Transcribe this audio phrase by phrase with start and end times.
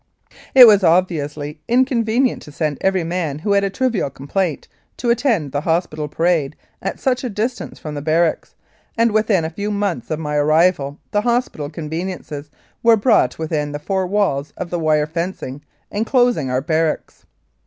[0.55, 5.51] It was obviously inconvenient to send every man who had a trivial complaint to attend
[5.51, 8.55] the hospital parade at such a distance from the barracks;
[8.97, 12.49] and within a few months of my arrival the hospital conveniences
[12.81, 15.61] were brought within the four walls of the wire fencing
[15.91, 17.27] enclosing our barracks.